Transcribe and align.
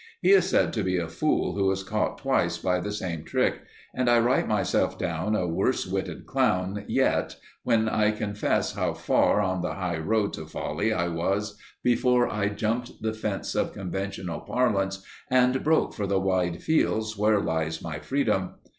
He 0.19 0.31
is 0.31 0.49
said 0.49 0.73
to 0.73 0.83
be 0.83 0.97
a 0.97 1.07
fool 1.07 1.53
who 1.53 1.69
is 1.69 1.83
caught 1.83 2.17
twice 2.17 2.57
by 2.57 2.79
the 2.79 2.91
same 2.91 3.23
trick, 3.23 3.59
and 3.93 4.09
I 4.09 4.17
write 4.17 4.47
myself 4.47 4.97
down 4.97 5.35
a 5.35 5.45
worse 5.45 5.85
witted 5.85 6.25
clown 6.25 6.85
yet 6.87 7.35
when 7.61 7.87
I 7.87 8.09
confess 8.09 8.73
how 8.73 8.95
far 8.95 9.41
on 9.41 9.61
the 9.61 9.75
high 9.75 9.99
road 9.99 10.33
to 10.33 10.47
folly 10.47 10.91
I 10.91 11.07
was 11.07 11.55
before 11.83 12.27
I 12.27 12.49
jumped 12.49 13.03
the 13.03 13.13
fence 13.13 13.53
of 13.53 13.73
conventional 13.73 14.39
parlance 14.39 15.03
and 15.29 15.63
broke 15.63 15.93
for 15.93 16.07
the 16.07 16.19
wide 16.19 16.63
fields 16.63 17.15
where 17.15 17.39
lies 17.39 17.79
my 17.79 17.99
freedom. 17.99 18.55